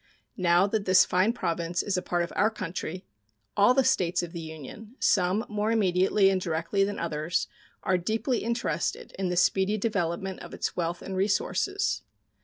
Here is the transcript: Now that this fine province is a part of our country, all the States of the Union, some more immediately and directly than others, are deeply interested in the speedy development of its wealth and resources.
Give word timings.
Now 0.37 0.65
that 0.65 0.85
this 0.85 1.05
fine 1.05 1.31
province 1.31 1.83
is 1.83 1.95
a 1.95 2.01
part 2.01 2.23
of 2.23 2.33
our 2.35 2.49
country, 2.49 3.05
all 3.55 3.75
the 3.75 3.83
States 3.83 4.23
of 4.23 4.31
the 4.33 4.39
Union, 4.41 4.95
some 4.99 5.45
more 5.47 5.69
immediately 5.71 6.31
and 6.31 6.41
directly 6.41 6.83
than 6.83 6.97
others, 6.97 7.47
are 7.83 7.99
deeply 7.99 8.39
interested 8.39 9.13
in 9.19 9.29
the 9.29 9.37
speedy 9.37 9.77
development 9.77 10.39
of 10.39 10.55
its 10.55 10.75
wealth 10.75 11.03
and 11.03 11.15
resources. 11.15 12.01